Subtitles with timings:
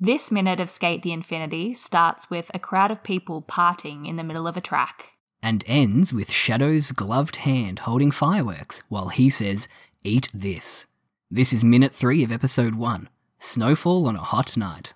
[0.00, 4.22] This minute of Skate the Infinity starts with a crowd of people parting in the
[4.22, 5.12] middle of a track.
[5.42, 9.66] and ends with Shadow's gloved hand holding fireworks while he says,
[10.04, 10.86] Eat this.
[11.30, 13.08] This is minute three of episode one
[13.40, 14.94] Snowfall on a Hot Night.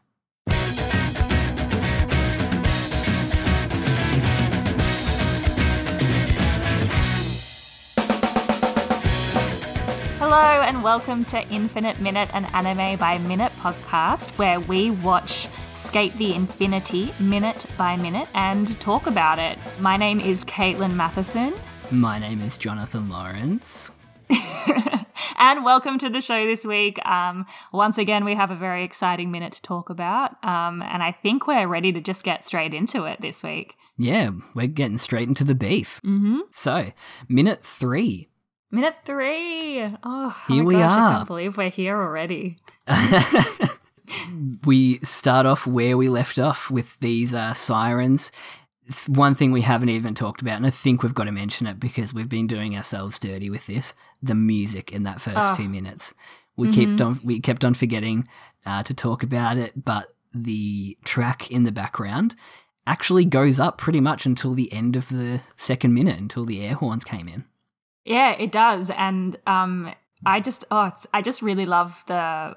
[10.73, 16.33] And welcome to Infinite Minute, an anime by minute podcast where we watch Skate the
[16.33, 19.59] Infinity minute by minute and talk about it.
[19.81, 21.53] My name is Caitlin Matheson,
[21.91, 23.91] My name is Jonathan Lawrence.
[25.37, 27.05] and welcome to the show this week.
[27.05, 31.13] Um, once again, we have a very exciting minute to talk about, um, and I
[31.13, 33.75] think we're ready to just get straight into it this week.
[33.99, 36.01] Yeah, we're getting straight into the beef.
[36.03, 36.39] Mm-hmm.
[36.51, 36.93] So,
[37.29, 38.31] minute three.
[38.75, 39.83] Minute three.
[39.83, 42.57] Oh, oh Here my we gosh, I can't believe we're here already.
[44.65, 48.33] we start off where we left off with these uh, sirens.
[49.07, 51.79] One thing we haven't even talked about, and I think we've got to mention it
[51.79, 55.55] because we've been doing ourselves dirty with this: the music in that first Oh.
[55.55, 56.15] two minutes.
[56.57, 58.27] We kept on we kept on forgetting
[58.65, 62.37] uh, to talk about it, but the track in the background
[62.87, 66.75] actually goes up pretty much until the end of the second minute, until the air
[66.75, 67.45] horns came in.
[68.05, 69.93] Yeah, it does, and um,
[70.27, 72.57] I just oh, it's, I just really love the.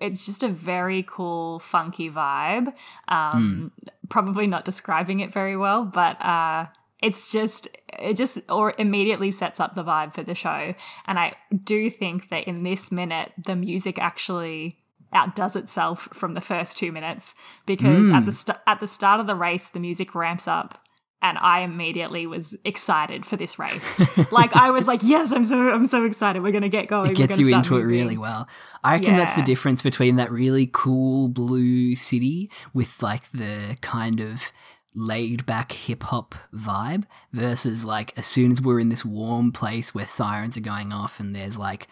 [0.00, 2.72] It's just a very cool, funky vibe.
[3.08, 3.72] Um,
[4.08, 6.66] Probably not describing it very well, but uh,
[7.02, 7.68] it's just
[7.98, 10.74] it just or immediately sets up the vibe for the show.
[11.06, 11.34] And I
[11.64, 14.78] do think that in this minute, the music actually
[15.12, 17.34] outdoes itself from the first two minutes
[17.66, 20.82] because at the st- at the start of the race, the music ramps up
[21.22, 24.00] and I immediately was excited for this race.
[24.32, 26.42] like I was like, yes, I'm so I'm so excited.
[26.42, 27.10] We're gonna get going.
[27.10, 28.48] It We're gets you into it really well.
[28.82, 34.20] I reckon that's the difference between that really cool blue city with like the kind
[34.20, 34.52] of
[34.94, 39.94] laid back hip hop vibe versus like as soon as we're in this warm place
[39.94, 41.86] where sirens are going off and there's like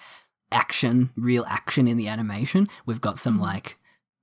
[0.51, 3.43] action, real action in the animation, we've got some mm.
[3.43, 3.77] like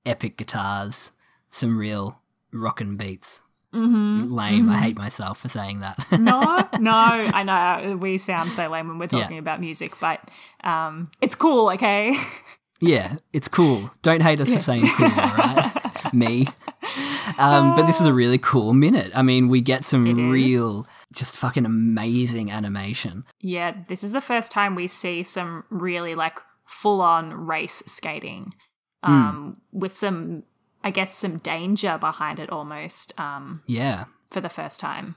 [0.05, 1.11] epic guitars,
[1.49, 2.19] some real
[2.51, 3.41] rockin' beats.
[3.73, 4.69] Mhm, Lame.
[4.69, 4.79] I mhm.
[4.79, 5.97] hate myself for saying that.
[6.11, 7.43] no, no, I
[7.89, 9.21] know we sound so lame when we're Yeah.
[9.23, 10.21] talking about music, but
[10.63, 12.15] um, it's cool, okay?
[12.81, 13.89] Yeah, it's cool.
[14.01, 16.13] Don't hate us for saying cool, right?
[16.13, 16.45] Me.
[17.37, 19.13] Um, but this is a really cool minute.
[19.15, 23.23] I mean, we get some real, just fucking amazing animation.
[23.39, 28.53] yeah, this is the first time we see some really like full on race skating,
[29.03, 29.11] Hmm.
[29.13, 30.43] um, with some,
[30.85, 35.15] I guess, some danger behind it almost um, Yeah, for the first time.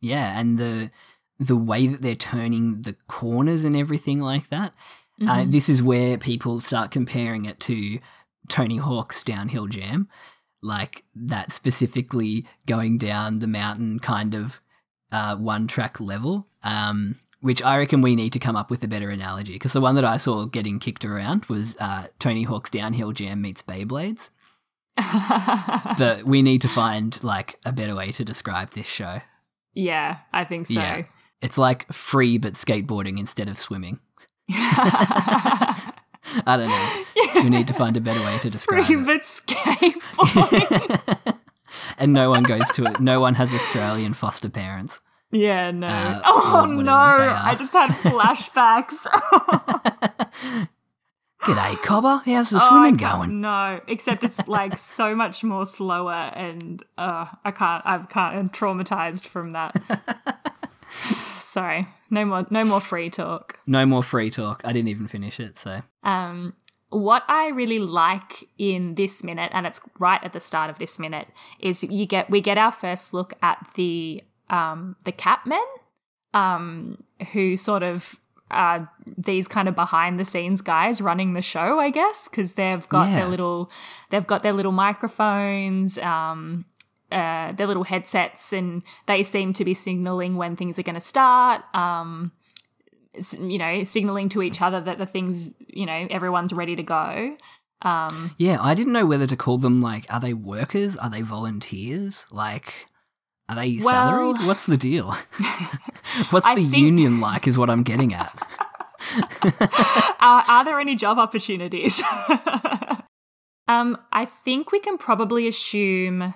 [0.00, 0.90] yeah, and the
[1.38, 4.72] the way that they're turning the corners and everything like that.
[5.20, 5.50] Uh, Mhm.
[5.50, 7.98] this is where people start comparing it to
[8.48, 10.08] Tony Hawk's Downhill Jam,
[10.62, 14.60] like that specifically going down the mountain kind of
[15.12, 16.46] uh, one track level.
[16.64, 19.80] Um, which I reckon we need to come up with a better analogy because the
[19.80, 24.30] one that I saw getting kicked around was uh, Tony Hawk's Downhill Jam meets Beyblades.
[25.98, 29.20] But we need to find like a better way to describe this show.
[29.74, 30.74] yeah, I think so.
[30.74, 31.02] Yeah.
[31.42, 34.00] It's like free but skateboarding instead of swimming.
[34.50, 35.92] I
[36.46, 37.04] don't know.
[37.42, 39.06] We need to find a better way to describe Free it.
[39.06, 41.38] but skateboarding.
[41.98, 43.00] and no one goes to it.
[43.00, 45.00] No one has Australian foster parents.
[45.30, 45.86] yeah, no.
[45.88, 46.94] Uh, oh no!
[46.94, 49.06] I just had flashbacks.
[51.46, 52.22] G'day, Cobber.
[52.24, 53.40] How's the Oh, swimming going?
[53.40, 57.82] No, except it's like so much more slower, and uh, I can't.
[57.86, 58.34] I can't.
[58.36, 59.72] I'm traumatized from that.
[61.38, 62.46] Sorry, no more.
[62.50, 63.60] No more free talk.
[63.64, 64.60] No more free talk.
[64.64, 65.82] I didn't even finish it, so.
[66.02, 66.54] Um,
[66.88, 70.98] what I really like in this minute, and it's right at the start of this
[70.98, 71.28] minute,
[71.60, 74.20] is you get we get our first look at the
[74.50, 75.64] um the Catmen,
[76.34, 76.98] um,
[77.32, 78.16] who sort of
[78.50, 82.88] are these kind of behind the scenes guys running the show, I guess, because they've
[82.88, 83.16] got Yeah.
[83.20, 83.70] their little
[84.10, 86.64] they've got their little microphones, um,
[87.10, 91.00] uh, their little headsets, and they seem to be signaling when things are going to
[91.00, 91.62] start.
[91.74, 92.32] Um,
[93.40, 97.36] you know, signaling to each other that the things, you know, everyone's ready to go.
[97.82, 100.96] Um, Yeah, I didn't know whether to call them like, are they workers?
[100.98, 102.26] Are they volunteers?
[102.30, 102.86] Like,
[103.48, 104.46] are they Well- salaried?
[104.46, 105.14] What's the deal?
[106.30, 107.46] What's the think- union like?
[107.46, 108.32] Is what I'm getting at.
[110.20, 112.02] are, are there any job opportunities?
[113.68, 116.34] um, I think we can probably assume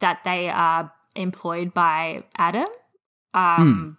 [0.00, 2.68] that they are employed by Adam.
[3.34, 3.98] Um,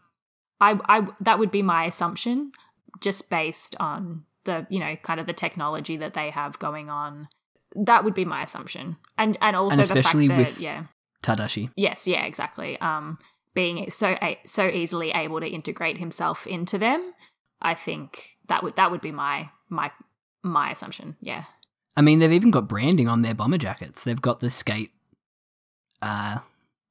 [0.59, 2.51] I, I, that would be my assumption,
[2.99, 7.27] just based on the, you know, kind of the technology that they have going on.
[7.75, 10.83] That would be my assumption, and and also And especially the fact that with- yeah,
[11.23, 11.69] Tadashi.
[11.75, 12.79] Yes, yeah, exactly.
[12.79, 13.17] Um,
[13.53, 17.13] being so so easily able to integrate himself into them,
[17.61, 19.91] I think that would that would be my my
[20.43, 21.15] my assumption.
[21.21, 21.43] Yeah,
[21.95, 24.03] I mean, they've even got branding on their bomber jackets.
[24.03, 24.91] They've got the skate
[26.01, 26.39] uh,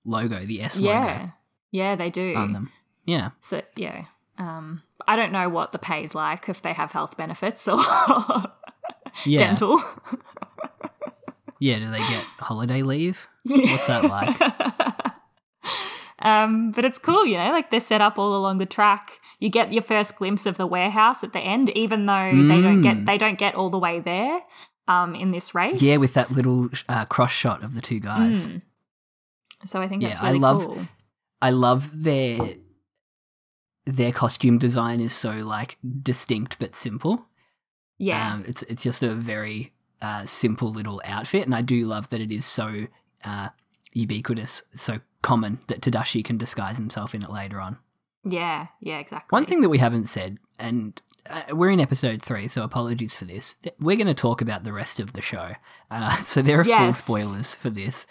[0.05, 1.33] logo, the S yeah, logo
[1.71, 2.35] yeah, they do.
[2.35, 2.71] on them.
[3.07, 3.31] Yeah.
[3.41, 4.05] So yeah,
[4.39, 7.79] um, I don't know what the pay's like if they have health benefits or
[9.25, 9.39] Yeah.
[9.39, 9.83] dental.
[11.61, 13.29] Yeah, do they get holiday leave?
[13.45, 15.15] What's that like?
[16.21, 19.19] um, but it's cool, you know, like they're set up all along the track.
[19.39, 22.81] You get your first glimpse of the warehouse at the end, even though they don't
[22.81, 22.83] Mm.
[22.83, 24.41] get they don't get all the way there.
[24.89, 28.49] Um, in this race, Yeah, with that little uh, cross shot of the two guys.
[28.49, 28.63] Mm.
[29.65, 30.89] So I think Yeah, that's I love- cool.
[31.41, 32.55] I love their
[33.87, 37.27] their costume design is so like distinct but simple.
[37.99, 39.73] Yeah, Um, it's it's just a very
[40.03, 42.87] uh, simple little outfit, and I do love that it is so
[43.25, 43.49] uh,
[43.93, 47.79] ubiquitous, so common that Tadashi can disguise himself in it later on.
[48.25, 49.35] yeah, yeah, exactly.
[49.35, 53.25] One thing that we haven't said, and uh, we're in episode three, so apologies for
[53.25, 53.55] this.
[53.79, 55.53] We're going to talk about the rest of the show,
[55.91, 58.07] uh, so there are full spoilers for this.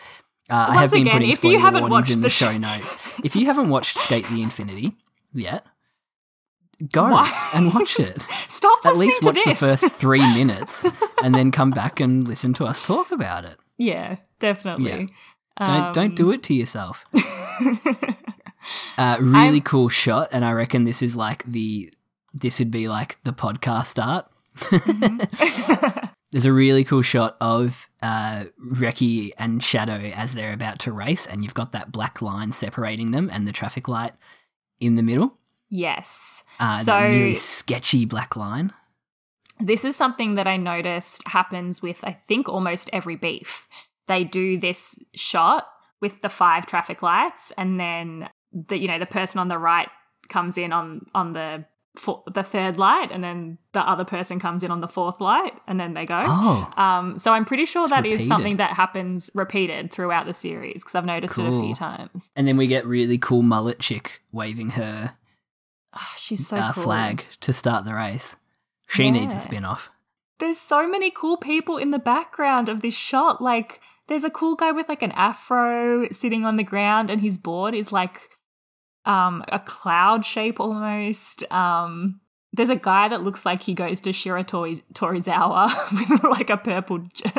[0.50, 2.95] Uh, I have been again, putting spoiler warnings in the show notes.
[3.24, 4.95] If you haven't watched Skate the Infinity
[5.31, 5.63] yet,
[6.91, 7.49] go Why?
[7.53, 8.21] and watch it.
[8.49, 10.85] Stop At least watch the first three minutes,
[11.23, 13.57] and then come back and listen to us talk about it.
[13.77, 15.09] yeah, definitely.
[15.59, 17.05] Don't don't Um, do it to yourself.
[18.99, 21.91] Uh, really I'm- cool shot, and I reckon this is like the
[22.33, 24.27] this would be like the podcast art.
[26.31, 31.25] There's a really cool shot of uh, Reki and Shadow as they're about to race,
[31.25, 34.13] and you've got that black line separating them, and the traffic light
[34.79, 35.33] in the middle.
[35.69, 36.44] Yes.
[36.60, 38.74] Uh, so really sketchy black line.
[39.60, 43.68] this is something that I noticed happens with I think almost every beef.
[44.07, 45.68] They do this shot
[46.01, 49.89] with the five traffic lights, and then the you know the person on the right
[50.30, 51.66] comes in on on the
[51.98, 55.54] fo- the third light, and then the other person comes in on the fourth light,
[55.68, 56.24] and then they go.
[56.25, 58.27] Oh, Um, so I'm pretty sure that is repeated.
[58.27, 62.31] something that happens repeated throughout the series because I've noticed it a few times.
[62.36, 65.16] and then we get really cool mullet chick waving her
[65.99, 66.83] Ah, she's so uh, cool.
[66.83, 68.37] flag to start the race.
[68.87, 69.89] She needs a spin off.
[70.39, 73.41] There's so many cool people in the background of this shot.
[73.41, 77.37] Like, there's a cool guy with like an afro sitting on the ground, and his
[77.37, 78.21] board is like
[79.05, 81.43] um a cloud shape almost.
[81.51, 82.21] Um,
[82.53, 85.69] there's a guy that looks like he goes to Shira Tori- Torizawa
[86.11, 87.31] with like a purple j-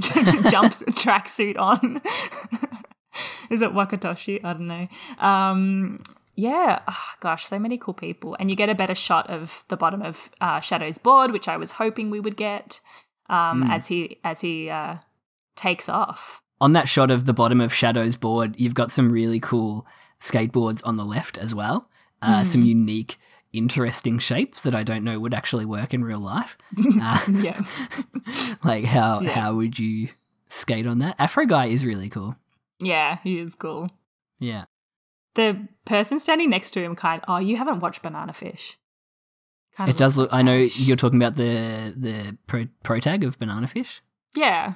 [0.50, 2.00] jumps tracksuit on.
[3.50, 4.44] is it Wakatoshi?
[4.44, 4.88] I don't know.
[5.18, 6.00] Um,
[6.34, 9.76] yeah, Ah, gosh, so many cool people, and you get a better shot of the
[9.76, 12.80] bottom of uh, Shadow's board, which I was hoping we would get
[13.30, 13.70] um, Mm.
[13.74, 14.96] as he as he uh,
[15.56, 16.42] takes off.
[16.60, 19.86] on that shot of the bottom of Shadow's board, you've got some really cool
[20.20, 21.88] skateboards on the left as well.
[22.22, 22.44] Uh, Hmm.
[22.44, 23.18] Some unique,
[23.52, 26.56] interesting shapes that I don't know would actually work in real life.
[27.00, 27.60] Uh, Yeah,
[28.64, 29.30] like how Yeah.
[29.30, 30.08] how would you
[30.48, 31.16] skate on that?
[31.18, 32.36] Afro guy is really cool.
[32.78, 33.90] yeah, he is cool.
[34.38, 34.64] Yeah.
[35.34, 37.22] The person standing next to him, kind.
[37.26, 38.78] Oh, you haven't watched Banana Fish.
[39.76, 40.28] Kind It does look.
[40.32, 44.00] I know you're talking about the the pro, pro tag of Banana Fish.
[44.36, 44.74] Yeah,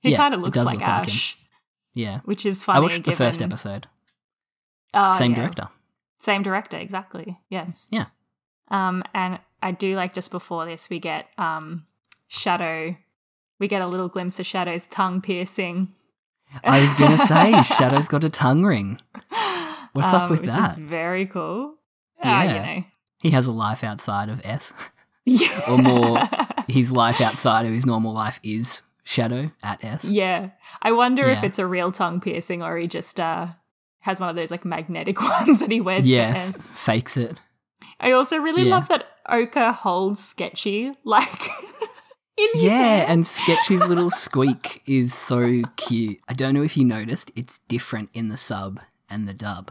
[0.00, 1.08] he Yeah, kind of looks like look like.
[1.08, 1.38] Ash,
[1.94, 2.78] Yeah, which is funny.
[2.78, 3.86] I watched the first episode.
[4.92, 5.36] Oh, Same yeah.
[5.36, 5.68] director.
[6.18, 7.38] Same director, exactly.
[7.50, 7.88] Yes.
[7.90, 8.06] Yeah.
[8.68, 11.86] Um, and I do like just before this, we get um,
[12.28, 12.96] Shadow.
[13.60, 15.88] We get a little glimpse of Shadow's tongue piercing.
[16.62, 19.00] I was gonna say Shadow's got a tongue ring.
[19.94, 20.76] What's up with Um, that?
[20.78, 21.74] Very cool.
[22.22, 22.74] Ah, you Yeah.
[22.76, 22.84] know.
[23.18, 24.72] He has a life outside of S.
[25.26, 25.62] Yeah.
[25.68, 26.20] Or more-
[26.68, 30.04] His life outside of his normal life is Shadow at S.
[30.04, 30.50] yeah.
[30.82, 33.48] I wonder if it's a real tongue piercing or he just uh,
[34.00, 36.06] has one of those like magnetic ones that he wears.
[36.06, 36.70] Yeah, for f- S.
[36.70, 37.38] fakes it.
[38.00, 38.74] I also really Yeah.
[38.76, 41.48] love that Oka holds Sketchy like
[42.36, 46.18] in his Yeah, and Sketchy's little squeak is so cute.
[46.28, 49.70] I don't know if you noticed, it's different in the sub and the dub.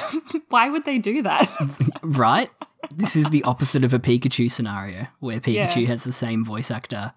[0.48, 1.50] Why would they do that?
[2.02, 2.50] right?
[2.96, 5.86] this is the opposite of a Pikachu scenario where Pikachu Yeah.
[5.88, 7.12] has the same voice actor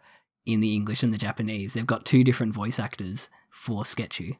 [0.46, 1.74] in the English and the Japanese.
[1.74, 4.40] They've got two different voice actors for Sketchy.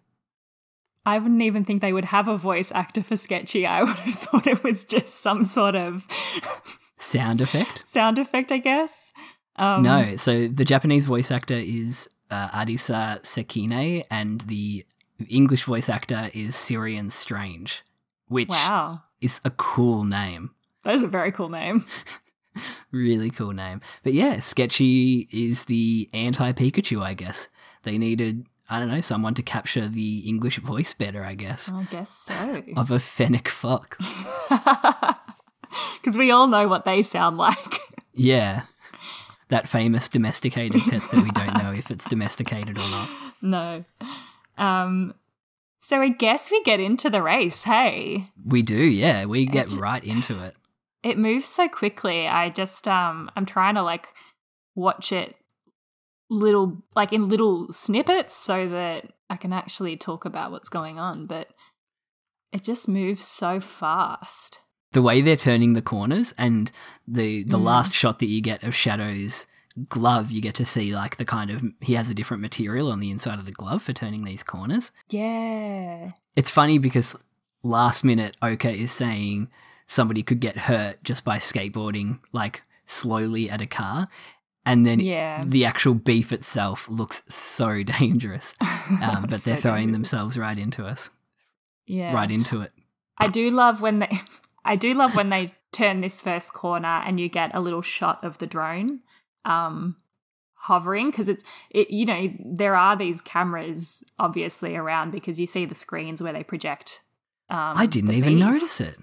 [1.06, 3.66] I wouldn't even think they would have a voice actor for Sketchy.
[3.66, 6.08] I would have thought it was just some sort of
[6.98, 7.88] Sound effect?
[7.88, 9.12] sound effect, I guess.
[9.58, 14.86] Um, no, so the Japanese voice actor is uh, Arisa Sekine and the
[15.30, 17.84] English voice actor is Syrian Strange,
[18.28, 19.02] which Wow.
[19.22, 20.52] is a cool name.
[20.84, 21.86] That is a very cool name.
[22.92, 23.82] Really cool name.
[24.04, 27.50] But yeah, Sketchy is the anti Pikachu, I guess.
[27.84, 31.84] They needed, I don't know, someone to capture the English voice better, I guess, I
[31.92, 32.64] guess so.
[32.78, 33.98] of a fennec fox.
[36.02, 37.80] Because we all know what they sound like.
[38.14, 38.62] Yeah.
[39.50, 43.10] That famous domesticated pet that we don't know if it's domesticated or not.
[43.42, 43.84] no.
[44.58, 45.14] Um,
[45.88, 48.32] so I guess we get into the race, hey?
[48.44, 49.26] We do, yeah.
[49.26, 50.56] We get right into it.
[51.04, 52.28] It moves so quickly.
[52.28, 54.08] I just um I'm trying to like
[54.74, 55.36] watch it
[56.30, 61.28] little like in little snippets so that I can actually talk about what's going on,
[61.28, 61.50] but
[62.52, 64.60] it just moves so fast.
[64.94, 66.72] the way they're turning the corners and
[67.08, 67.64] the the Mm.
[67.64, 69.46] last shot that you get of Shadow's
[69.90, 73.00] glove, you get to see like the kind of he has a different material on
[73.00, 74.92] the inside of the glove for turning these corners.
[75.10, 76.12] Yeah.
[76.36, 77.16] It's funny because
[77.64, 79.50] last minute Oka is saying
[79.88, 84.08] somebody could get hurt just by skateboarding like slowly at a car.
[84.66, 85.44] And then Yeah.
[85.46, 88.56] the actual beef itself looks so dangerous.
[88.62, 90.10] Um, but they're throwing dangerous.
[90.10, 91.10] themselves right into us,
[91.86, 92.14] Yeah.
[92.14, 92.72] right into it.
[93.18, 94.22] I do love when they
[94.66, 98.24] I do love when they turn this first corner and you get a little shot
[98.24, 99.02] of the drone
[99.46, 99.96] um
[100.56, 105.66] hovering because it's it you know there are these cameras obviously around because you see
[105.66, 107.02] the screens where they project
[107.50, 108.40] um I didn't even beef.
[108.40, 108.98] notice it.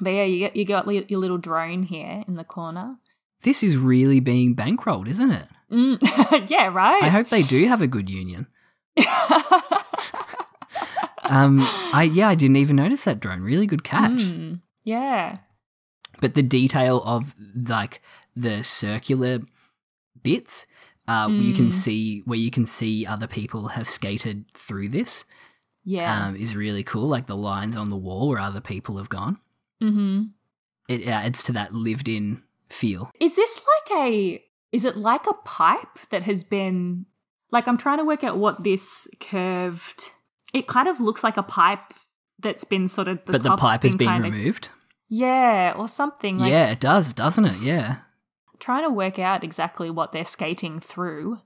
[0.00, 2.96] But yeah, you get you got your little drone here in the corner.
[3.42, 5.48] This is really being bankrolled, isn't it?
[5.70, 5.98] Mm.
[6.50, 7.02] yeah, right.
[7.02, 8.46] I hope they do have a good union.
[11.28, 11.60] Um,
[11.92, 13.40] I yeah, I didn't even notice that drone.
[13.40, 14.12] Really good catch.
[14.12, 15.38] Mm, yeah.
[16.20, 18.00] But the detail of like
[18.34, 19.40] the circular
[20.30, 20.66] bits,
[21.08, 21.72] uh, you can Mm.
[21.72, 25.24] see where you can see other people have skated through this.
[25.84, 26.26] Yeah.
[26.26, 27.06] Um, is really cool.
[27.06, 29.38] Like the lines on the wall where other people have gone.
[29.82, 30.22] mm-hmm.
[30.88, 33.10] It adds to that lived-in feel.
[33.20, 34.42] Is this like a
[34.72, 37.06] is it like a pipe that has been
[37.52, 40.10] like I'm trying to work out what this curved
[40.52, 41.92] it kind of looks like a pipe
[42.38, 44.70] that's been sort of the but the pipe has been kind of- removed.
[45.08, 47.58] yeah, or something like yeah, it does, doesn't it?
[47.60, 47.98] Yeah.
[48.58, 51.40] Trying to work out exactly what they're skating through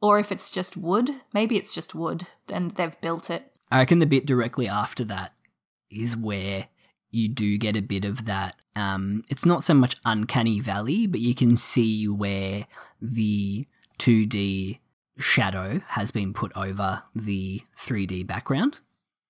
[0.00, 1.10] or if it's just wood.
[1.32, 3.52] Maybe it's just wood and they've built it.
[3.70, 5.32] I reckon the bit directly after that
[5.90, 6.68] is where
[7.10, 8.56] you do get a bit of that.
[8.74, 12.66] Um, it's not so much uncanny valley, but you can see where
[13.00, 13.66] the
[13.98, 14.78] 2D
[15.18, 18.80] shadow has been put over the 3D background.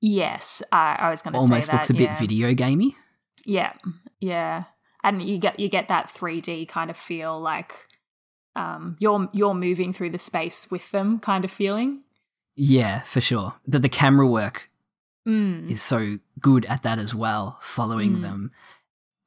[0.00, 1.76] Yes, I, I was going to say Almost that.
[1.76, 2.18] looks a bit yeah.
[2.18, 2.96] video gamey.
[3.44, 3.72] Yeah,
[4.20, 4.64] yeah,
[5.06, 7.72] and you get you get that 3D kind of feel, like
[8.54, 12.02] um, you're you're moving through the space with them, kind of feeling.
[12.56, 13.54] Yeah, for sure.
[13.66, 14.68] That the camera work
[15.26, 15.70] Mm.
[15.70, 18.22] is so good at that as well, following Mm.
[18.22, 18.50] them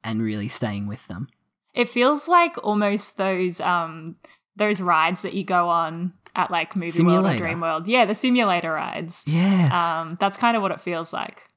[0.02, 1.28] and really staying with them.
[1.74, 4.16] It feels like almost those um
[4.56, 7.86] those rides that you go on at like Movie World or Dream World.
[7.88, 9.24] Yeah, the simulator rides.
[9.26, 9.68] Yeah,
[10.00, 11.49] Um, that's kind of what it feels like.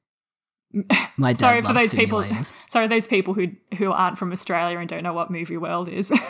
[1.16, 2.24] My dad sorry for those people.
[2.68, 6.12] Sorry, those people who who aren't from Australia and don't know what Movie World is.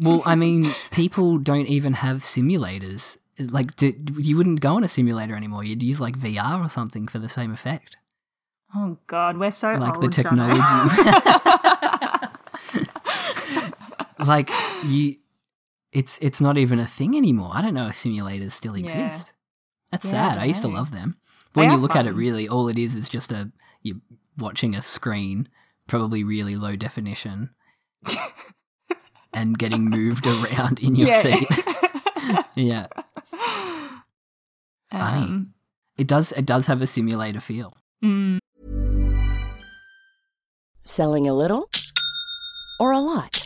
[0.00, 3.18] Well, I mean, people don't even have simulators.
[3.38, 5.62] Like, do, you wouldn't go on a simulator anymore.
[5.62, 7.96] You'd use like VR or something for the same effect.
[8.74, 10.60] oh God, we're so Like the technology.
[14.18, 14.50] Like
[14.84, 15.16] you,
[15.92, 17.50] it's it's not even a thing anymore.
[17.52, 18.84] I don't know if simulators still Yeah.
[18.84, 19.32] exist.
[19.90, 20.32] That's Yeah, sad.
[20.32, 21.16] I, don't used to love them.
[21.52, 23.50] But when you look at it, really, all it is is just a
[23.86, 24.00] you're
[24.38, 25.48] watching a screen,
[25.86, 27.50] probably really low definition,
[29.32, 31.22] and getting moved around in your yeah.
[31.22, 31.48] seat.
[32.56, 32.86] yeah.
[34.90, 35.26] Funny.
[35.26, 35.54] Um,
[35.96, 36.32] It does.
[36.32, 37.72] It does have a simulator feel.
[38.04, 38.38] mm,
[40.84, 41.68] Selling a little
[42.78, 43.45] or a lot?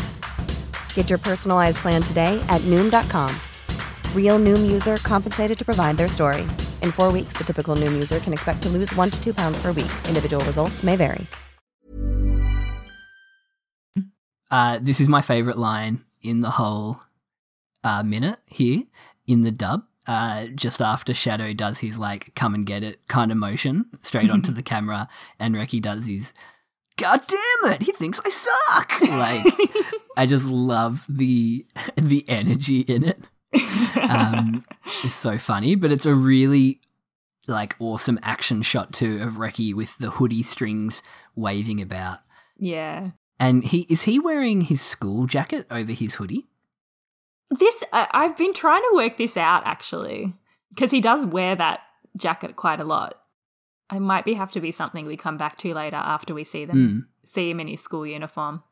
[0.93, 3.35] Get your personalized plan today at Noom.com.
[4.15, 6.43] Real Noom user compensated to provide their story.
[6.81, 9.61] In four weeks, the typical Noom user can expect to lose one to two pounds
[9.61, 9.91] per week.
[10.07, 11.27] Individual results may vary.
[14.49, 16.99] Uh, this is my favorite line in the whole
[17.83, 18.83] uh, minute here
[19.25, 19.83] in the dub.
[20.07, 24.29] Uh, just after Shadow does his like come and get it kind of motion straight
[24.31, 25.07] onto the camera,
[25.39, 26.33] and Reki does his
[26.97, 29.01] God damn it, he thinks I suck.
[29.01, 29.45] Like
[30.17, 31.65] I just love the
[31.95, 33.21] the energy in it.
[34.09, 34.65] Um,
[35.03, 36.81] it's so funny, but it's a really
[37.47, 41.01] like awesome action shot too of Reki with the hoodie strings
[41.35, 42.19] waving about.
[42.57, 43.11] Yeah.
[43.39, 46.47] And he is he wearing his school jacket over his hoodie?
[47.49, 50.33] This I I've been trying to work this out actually
[50.69, 51.81] because he does wear that
[52.15, 53.15] jacket quite a lot.
[53.91, 56.65] It might be have to be something we come back to later after we see
[56.65, 58.63] them see him in his school uniform.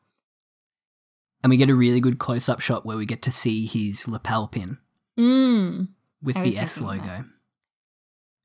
[1.42, 4.06] And we get a really good close up shot where we get to see his
[4.06, 4.78] lapel pin
[5.18, 5.88] Mm,
[6.22, 7.02] with I the S logo.
[7.04, 7.24] that.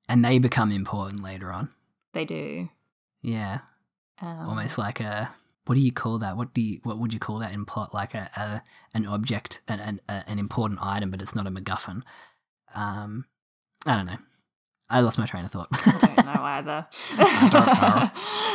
[0.07, 1.69] And they become important later on.
[2.13, 2.69] they do.
[3.21, 3.59] Yeah.
[4.21, 5.33] Um, Almost like a
[5.65, 6.37] what do you call that?
[6.37, 7.93] What do you what would you call that in plot?
[7.93, 8.61] Like a, a
[8.93, 12.01] an object, an an, an important item, but it's not a MacGuffin.
[12.73, 13.25] Um,
[13.85, 14.17] I don't know.
[14.89, 15.67] I lost my train of thought.
[15.71, 16.87] I don't know either.
[17.17, 18.11] I don't know.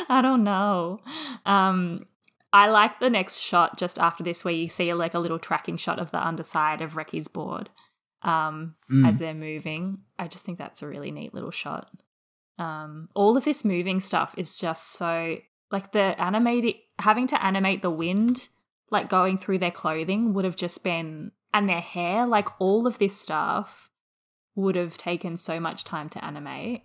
[0.09, 1.01] I don't know.
[1.45, 2.05] Um,
[2.53, 5.77] I like the next shot just after this where you see like a little tracking
[5.77, 7.71] shot of the underside of Reki's board
[8.23, 9.07] um, Mm.
[9.09, 9.99] as they're moving.
[10.19, 11.89] I just think that's a really neat little shot.
[12.59, 15.37] Um, all of this moving stuff is just so
[15.71, 18.49] like the animating having to animate the wind
[18.91, 22.99] like going through their clothing would have just been and their hair like all of
[22.99, 23.89] this stuff
[24.57, 26.83] would have taken so much time to animate.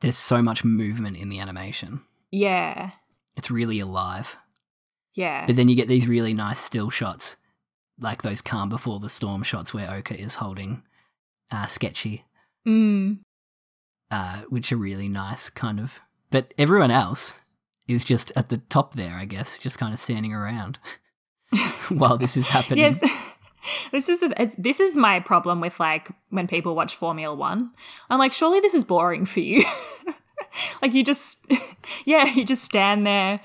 [0.00, 2.02] There's so much movement in the animation.
[2.30, 2.90] Yeah.
[3.36, 4.36] It's really alive.
[5.18, 5.46] Yeah.
[5.46, 7.34] But then you get these really nice still shots,
[7.98, 10.84] like those calm before the storm shots where Oka is holding
[11.50, 12.24] uh, Sketchy,
[12.64, 13.18] mm.
[14.12, 15.98] uh, which are really nice, kind of.
[16.30, 17.34] But everyone else
[17.88, 20.78] is just at the top there, I guess, just kind of standing around
[21.88, 22.78] while this is happening.
[22.84, 23.02] Yes.
[23.90, 27.70] This is the this is my problem with like when people watch Formula 1.
[28.08, 29.64] I'm like surely this is boring for you.
[30.82, 31.44] like you just
[32.06, 33.40] yeah, you just stand there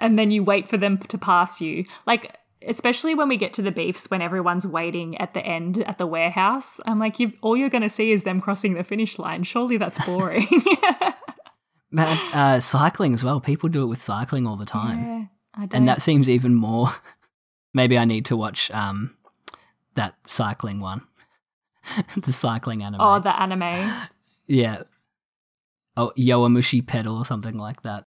[0.00, 1.84] and then you wait for them to pass you.
[2.06, 2.36] Like
[2.66, 6.06] especially when we get to the beefs when everyone's waiting at the end at the
[6.06, 6.80] warehouse.
[6.86, 9.44] I'm like you all you're going to see is them crossing the finish line.
[9.44, 10.48] Surely that's boring.
[11.92, 13.40] Man, uh, cycling as well.
[13.40, 15.04] People do it with cycling all the time.
[15.04, 16.90] Yeah, I don't and that seems even more.
[17.74, 19.16] Maybe I need to watch um,
[19.94, 21.02] that cycling one,
[22.16, 23.00] the cycling anime.
[23.00, 24.08] Oh, the anime.
[24.46, 24.82] yeah.
[25.96, 28.04] Oh, Yowamushi pedal or something like that.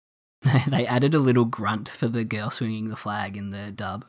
[0.67, 4.05] they added a little grunt for the girl swinging the flag in the dub.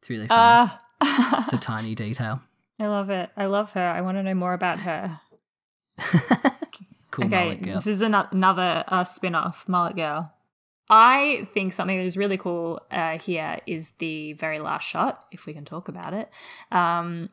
[0.00, 0.70] It's really fun.
[1.02, 2.40] Uh, it's a tiny detail.
[2.78, 3.30] I love it.
[3.36, 3.88] I love her.
[3.88, 5.20] I want to know more about her.
[7.10, 7.74] cool okay, mullet girl.
[7.74, 10.32] this is ano- another uh, spin off, Mullet Girl.
[10.88, 15.46] I think something that is really cool uh, here is the very last shot, if
[15.46, 16.28] we can talk about it.
[16.72, 17.28] Um,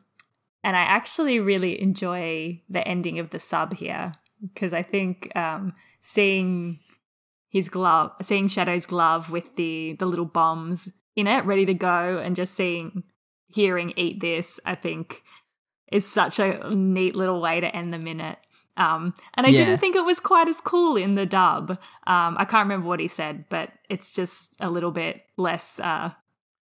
[0.62, 5.72] and I actually really enjoy the ending of the sub here because I think um,
[6.02, 6.78] seeing
[7.50, 12.18] his glove, seeing Shadow's glove with the the little bombs in it, ready to go,
[12.18, 13.02] and just seeing,
[13.48, 15.22] hearing "Eat this," I think
[15.90, 18.38] is such a neat little way to end the minute.
[18.76, 19.64] Um, and I Yeah.
[19.64, 21.70] didn't think it was quite as cool in the dub.
[22.06, 26.12] Um, I can't remember what he said, but it's just a little bit less uh,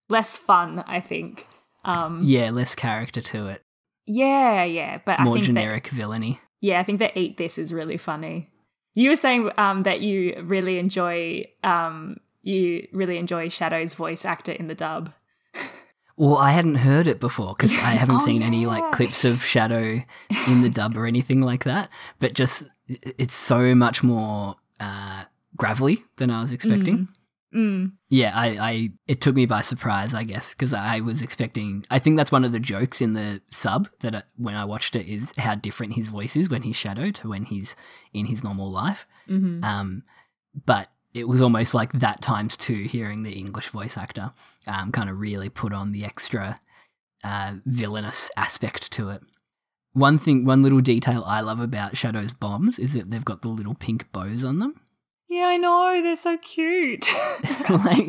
[0.09, 0.83] less fun.
[0.87, 1.47] I think.
[1.85, 3.63] Um, yeah, less character to it.
[4.07, 6.41] yeah, yeah, but More I think that- generic villainy.
[6.61, 8.49] yeah, I think that eat this is really funny.
[8.97, 14.53] You were saying um, that you really enjoy um, you really enjoy Shadow's voice actor
[14.53, 15.13] in the dub.
[16.17, 19.45] Well, I hadn't heard it before because I haven't Oh, seen any like clips of
[19.45, 20.03] Shadow
[20.47, 21.91] in the dub or anything like that.
[22.21, 25.25] But just it's so much more uh,
[25.57, 26.99] gravelly than I was expecting.
[26.99, 27.09] Mm.
[28.09, 31.85] Yeah, I, I it took me by surprise, I guess, because I was expecting.
[31.91, 34.97] I think that's one of the jokes in the sub that I, when I watched
[34.97, 37.77] it is how different his voice is when he's Shadow to when he's
[38.13, 39.07] in his normal life.
[39.27, 40.03] hmm Um,
[40.65, 44.33] but it was almost like that times two hearing the English voice actor
[44.67, 46.61] um, kind of really put on the extra
[47.25, 49.23] uh, villainous aspect to it.
[49.93, 53.49] One thing, one little detail I love about Shadow's bombs is that they've got the
[53.49, 54.79] little pink bows on them.
[55.29, 56.01] Yeah, I know.
[56.03, 57.07] They're so cute.
[57.69, 58.07] like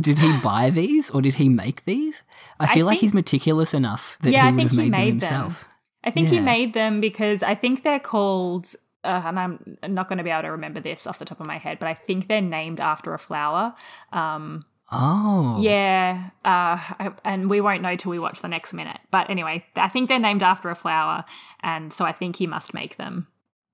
[0.00, 2.22] did he buy these or did he make these?
[2.60, 4.78] I I feel like think- he's meticulous enough that Yeah, he I would think have
[4.84, 5.56] he made, them made them.
[6.04, 8.68] I think he made them because I think they're called,
[9.02, 11.46] uh, and I'm not going to be able to remember this off the top of
[11.48, 13.74] my head, but I think they're named after a flower.
[14.12, 19.00] Um, Oh, Yeah, uh, I- and we won't know till we watch the next minute.
[19.10, 21.24] But anyway, I think they're named after a flower,
[21.60, 23.26] and so I think he must make them.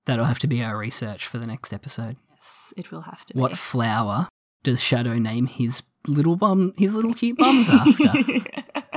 [0.05, 2.15] That'll have to be our research for the next episode.
[2.43, 3.55] Yes, it will have to What be.
[3.57, 4.27] flower
[4.63, 6.73] does Shadow name his little bum?
[6.77, 8.03] his little cute bums after?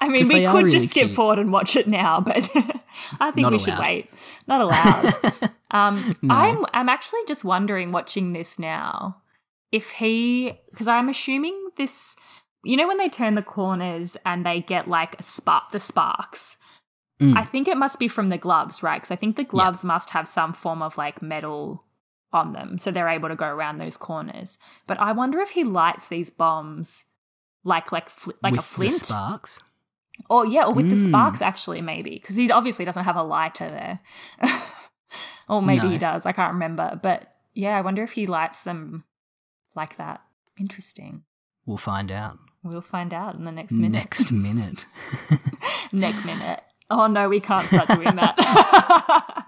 [0.00, 1.16] I mean, we could are just skip cute.
[1.16, 2.48] forward and watch it now, but
[3.20, 4.10] I think Not we should wait.
[4.48, 5.14] Not allowed.
[5.70, 6.34] um, No.
[6.34, 9.22] I'm I'm actually just wondering, watching this now,
[9.70, 12.16] if he because I'm assuming this.
[12.64, 16.56] You know when they turn the corners and they get like a spark, the sparks.
[17.22, 17.36] Mm.
[17.36, 19.00] I think it must be from the gloves, right?
[19.00, 21.84] Because I think the gloves must have some form of like metal
[22.32, 24.58] on them, so they're able to go around those corners.
[24.86, 27.04] But I wonder if he lights these bombs
[27.64, 28.92] like like fl- like With a flint.
[28.92, 29.60] the sparks.
[30.28, 31.08] Or yeah, or with the Mm.
[31.08, 34.00] sparks actually, maybe because he obviously doesn't have a lighter there,
[35.48, 35.90] or maybe No.
[35.90, 36.26] he does.
[36.26, 39.04] I can't remember, but yeah, I wonder if he lights them
[39.74, 40.20] like that.
[40.58, 41.22] Interesting.
[41.66, 43.92] We'll find out We'll find out in the next minute.
[43.92, 44.86] next minute.
[45.92, 46.62] next minute.
[46.90, 49.44] Oh no, we can't start doing that.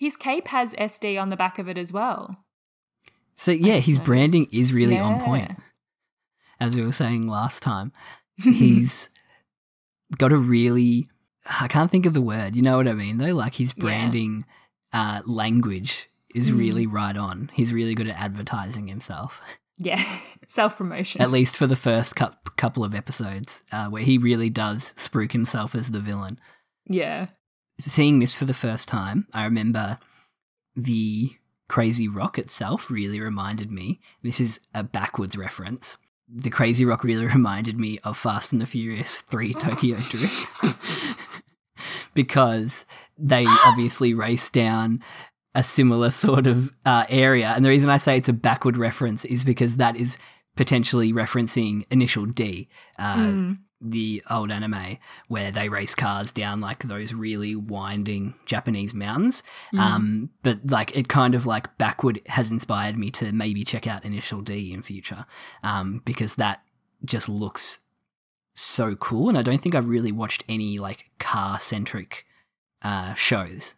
[0.00, 2.38] His cape has SD on the back of it as well.
[3.34, 5.52] So yeah, his branding is really on point.
[6.58, 7.92] As we were saying last time,
[8.42, 9.10] he's
[10.18, 11.06] got a really
[11.48, 12.56] I can't think of the word.
[12.56, 13.34] You know what I mean though?
[13.34, 13.82] Like his Yeah.
[13.82, 14.44] branding
[14.92, 16.58] uh, language is Mm.
[16.58, 17.50] really right on.
[17.54, 19.40] He's really good at advertising himself.
[19.76, 20.02] Yeah,
[20.48, 21.20] self promotion.
[21.20, 25.32] At least for the first cou- couple of episodes, uh, where he really does spruik
[25.32, 26.38] himself as the villain.
[26.86, 27.28] Yeah.
[27.80, 29.98] Seeing this for the first time, I remember
[30.76, 31.32] the
[31.68, 34.00] Crazy Rock itself really reminded me.
[34.22, 35.96] This is a backwards reference.
[36.28, 40.48] The Crazy Rock really reminded me of Fast and the Furious 3 Tokyo Drift.
[42.14, 42.84] because
[43.18, 45.02] they obviously race down
[45.54, 47.48] a similar sort of uh, area.
[47.48, 50.16] And the reason I say it's a backward reference is because that is
[50.56, 52.68] potentially referencing Initial D.
[52.98, 53.58] Uh, Mm.
[53.80, 59.42] The old anime where they race cars down like those really winding Japanese mountains.
[59.78, 64.04] Um, but like it kind of like backward has inspired me to maybe check out
[64.04, 65.24] Initial D in future
[65.62, 66.62] um, because that
[67.04, 67.78] just looks
[68.54, 69.28] so cool.
[69.30, 72.26] And I don't think I've really watched any like car centric
[72.82, 73.74] uh, shows.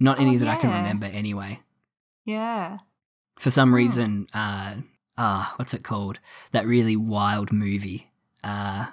[0.00, 1.60] Not any Oh, that I can remember anyway.
[2.24, 2.78] Yeah.
[3.38, 3.76] For some Oh.
[3.76, 4.76] reason, uh,
[5.16, 6.18] ah, what's it called?
[6.52, 8.10] That really wild movie,
[8.46, 8.86] uh,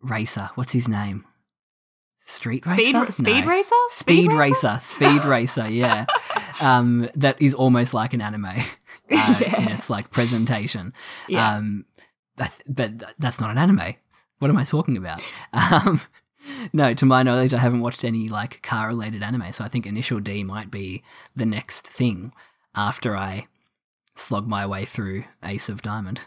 [0.00, 0.50] racer.
[0.54, 1.24] What's his name?
[2.26, 3.12] Street Speed racer.
[3.12, 3.50] speed No.
[3.50, 3.74] racer?
[3.90, 4.78] Speed racer.
[4.80, 5.68] Speed racer.
[5.70, 6.06] Yeah.
[6.60, 8.46] um, that is almost like an anime.
[9.10, 9.60] Uh, Yeah.
[9.60, 10.94] in its like presentation.
[11.28, 11.56] Yeah.
[11.56, 11.84] Um,
[12.66, 13.96] but that's not an anime.
[14.38, 15.22] What am I talking about?
[15.52, 16.00] Um,
[16.72, 19.84] no, to my knowledge, I haven't watched any like car related anime, so I think
[19.86, 21.02] Initial D might be
[21.36, 22.32] the next thing
[22.74, 23.46] after I
[24.16, 26.22] slog my way through Ace of Diamond.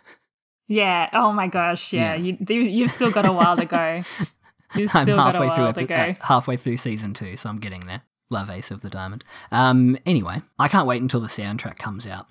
[0.68, 1.10] Yeah.
[1.14, 1.94] Oh my gosh.
[1.94, 2.16] Yeah.
[2.16, 2.36] Yeah.
[2.38, 4.04] You, you you've still got a while to go.
[4.76, 6.22] You've still I'm got a halfway through to epi- go.
[6.22, 8.02] uh, halfway through season two, so I'm getting there.
[8.30, 9.24] Love Ace of the Diamond.
[9.50, 12.26] Um, anyway, I can't wait until the soundtrack comes out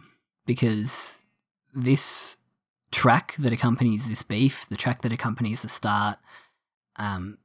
[0.45, 1.15] because
[1.75, 2.37] this
[2.93, 6.19] track that accompanies this beef, the track that accompanies the start,
[6.97, 7.39] um,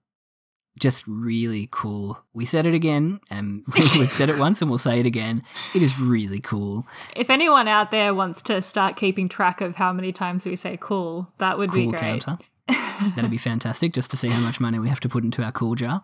[0.79, 2.17] just really cool.
[2.33, 5.43] We said it again, and we've said it once, and we'll say it again.
[5.75, 6.85] It is really cool.
[7.15, 10.77] If anyone out there wants to start keeping track of how many times we say
[10.79, 12.23] cool, that would be great.
[12.23, 12.37] counter.
[13.15, 15.51] That'd be fantastic, just to see how much money we have to put into our
[15.51, 16.03] cool jar.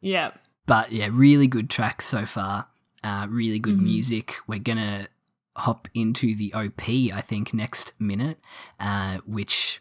[0.00, 0.30] Yeah.
[0.66, 2.68] But yeah, really good tracks so far.
[3.02, 3.82] Uh, really good Mhm.
[3.84, 4.36] music.
[4.46, 5.08] We're gonna
[5.56, 8.38] hop into the OP, I think, next minute,
[8.78, 9.80] uh, which,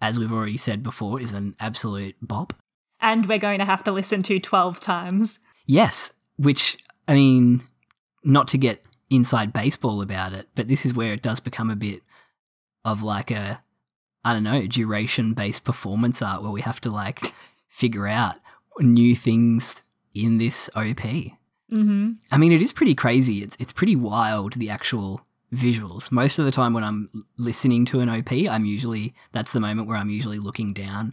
[0.00, 2.52] as we've already said before, is an absolute bop.
[3.00, 5.38] And we're going to have to listen to 12 times.
[5.66, 6.76] Yes, which
[7.08, 7.62] I mean,
[8.24, 11.76] not to get inside baseball about it, but this is where it does become a
[11.76, 12.02] bit
[12.84, 13.62] of like a,
[14.24, 17.34] I don't know, duration based performance art where we have to like
[17.68, 18.38] figure out
[18.78, 19.82] new things
[20.14, 21.00] in this OP.
[21.70, 23.42] hmm I mean, it is pretty crazy.
[23.42, 26.10] It's it's pretty wild the actual visuals.
[26.10, 29.88] Most of the time when I'm listening to an OP, I'm usually that's the moment
[29.88, 31.12] where I'm usually looking down.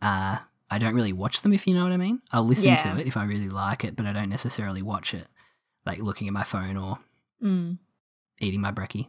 [0.00, 0.38] Uh,
[0.72, 2.20] I don't really watch them if you know what I mean.
[2.32, 2.76] I'll listen Yeah.
[2.94, 5.26] to it if I really like it, but I don't necessarily watch it,
[5.86, 6.98] like looking at my phone or
[7.42, 7.78] Mm.
[8.40, 9.08] eating my brekkie.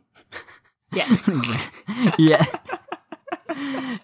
[0.92, 1.18] Yeah.
[2.18, 2.46] yeah.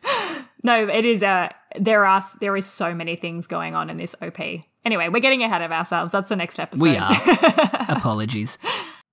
[0.62, 4.14] No, it is a there are there is so many things going on in this
[4.22, 4.40] OP.
[4.84, 6.12] Anyway, we're getting ahead of ourselves.
[6.12, 6.84] That's the next episode.
[6.84, 7.12] We are.
[7.90, 8.58] Apologies.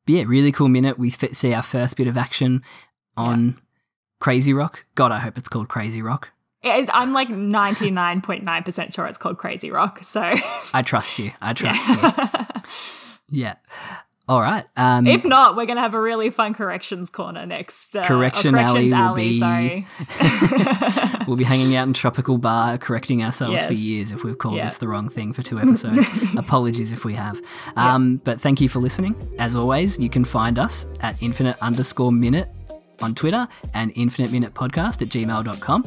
[0.06, 0.98] But yeah, really cool minute.
[0.98, 2.62] We fit, see our first bit of action
[3.16, 3.60] on
[4.20, 4.84] Crazy Rock.
[4.96, 6.30] God, I hope it's called Crazy Rock.
[6.64, 10.00] I'm like 99.9% sure it's called Crazy Rock.
[10.02, 10.20] So
[10.74, 11.32] I trust you.
[11.40, 11.96] I trust you.
[13.28, 13.54] Yeah.
[14.28, 14.64] All right.
[14.76, 17.94] Um, if not, we're going to have a really fun corrections corner next.
[17.96, 19.86] Uh, Correction corrections alley will be- sorry.
[21.26, 24.64] we'll be hanging out in Tropical Bar, correcting ourselves for years if we've called Yeah.
[24.66, 26.08] this the wrong thing for two episodes.
[26.36, 27.40] Apologies if we have.
[27.76, 29.16] Um, But thank you for listening.
[29.40, 32.48] As always, you can find us at infinite underscore minute
[33.02, 35.84] on Twitter and infinite minute podcast at gmail.com.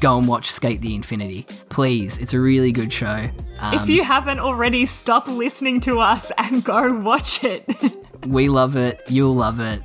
[0.00, 1.46] Go and watch Skate the Infinity.
[1.68, 2.16] Please.
[2.18, 3.28] It's a really good show.
[3.58, 7.64] Um, if you haven't already, stop listening to us and go watch it.
[8.26, 9.00] We love it.
[9.08, 9.80] You'll love it.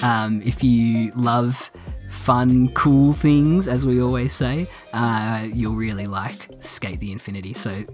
[0.00, 1.70] Um, if you love
[2.10, 7.52] fun, cool things, as we always say, uh, you'll really like Skate the Infinity.
[7.52, 7.84] So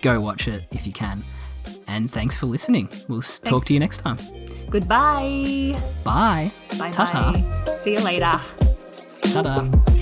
[0.00, 1.24] go watch it if you can.
[1.88, 2.88] And thanks for listening.
[3.08, 4.18] We'll s talk to you next time.
[4.70, 5.76] Goodbye.
[6.04, 6.52] Bye.
[6.78, 7.32] Bye Ta-ta.
[7.32, 7.76] bye.
[7.78, 8.40] See you later.
[9.32, 10.01] Ta-da.